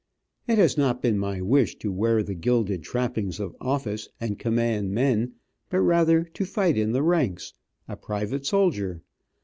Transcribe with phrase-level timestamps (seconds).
[0.47, 4.93] It has not been my wish to wear the gilded trappings of office and command
[4.93, 5.33] men,
[5.69, 7.53] but rather to fight in the ranks,
[7.87, 9.03] a private soldier.